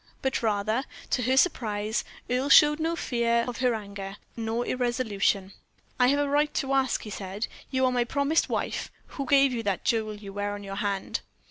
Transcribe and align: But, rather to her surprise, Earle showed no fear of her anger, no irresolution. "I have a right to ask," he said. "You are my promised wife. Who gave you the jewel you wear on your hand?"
But, 0.23 0.41
rather 0.41 0.83
to 1.11 1.21
her 1.21 1.37
surprise, 1.37 2.03
Earle 2.27 2.49
showed 2.49 2.79
no 2.79 2.95
fear 2.95 3.45
of 3.47 3.57
her 3.59 3.75
anger, 3.75 4.17
no 4.35 4.63
irresolution. 4.63 5.53
"I 5.99 6.07
have 6.07 6.17
a 6.17 6.27
right 6.27 6.51
to 6.55 6.73
ask," 6.73 7.03
he 7.03 7.11
said. 7.11 7.45
"You 7.69 7.85
are 7.85 7.91
my 7.91 8.05
promised 8.05 8.49
wife. 8.49 8.89
Who 9.09 9.27
gave 9.27 9.53
you 9.53 9.61
the 9.61 9.79
jewel 9.83 10.15
you 10.15 10.33
wear 10.33 10.55
on 10.55 10.63
your 10.63 10.77
hand?" 10.77 11.19